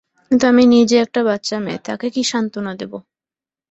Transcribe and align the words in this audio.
কিন্তু 0.27 0.43
আমি 0.47 0.63
নিজে 0.75 0.95
একটা 1.05 1.21
বাচ্চা 1.29 1.57
মেয়ে, 1.63 1.79
তাকে 1.87 2.07
কী 2.15 2.21
সান্ত্বনা 2.31 2.71
দেব? 2.79 2.93